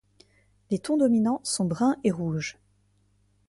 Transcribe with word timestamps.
Les 0.71 0.79
tons 0.79 0.97
dominants 0.97 1.41
sont 1.43 1.63
brun 1.65 1.95
et 2.03 2.09
rouge. 2.09 2.57